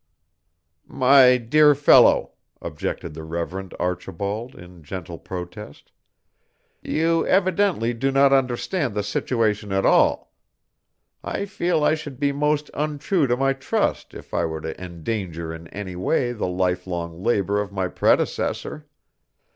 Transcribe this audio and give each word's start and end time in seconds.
"My 0.87 1.37
dear 1.37 1.75
fellow," 1.75 2.31
objected 2.59 3.13
the 3.13 3.21
Reverend 3.21 3.75
Archibald 3.79 4.55
in 4.55 4.81
gentle 4.81 5.19
protest, 5.19 5.91
"you 6.81 7.23
evidently 7.27 7.93
do 7.93 8.11
not 8.11 8.33
understand 8.33 8.95
the 8.95 9.03
situation 9.03 9.71
at 9.71 9.85
all. 9.85 10.33
I 11.23 11.45
feel 11.45 11.83
I 11.83 11.93
should 11.93 12.19
be 12.19 12.31
most 12.31 12.71
untrue 12.73 13.27
to 13.27 13.37
my 13.37 13.53
trust 13.53 14.15
if 14.15 14.33
I 14.33 14.43
were 14.43 14.61
to 14.61 14.83
endanger 14.83 15.53
in 15.53 15.67
any 15.67 15.95
way 15.95 16.31
the 16.31 16.47
life 16.47 16.87
long 16.87 17.21
labor 17.21 17.61
of 17.61 17.71
my 17.71 17.87
predecessor. 17.87 18.87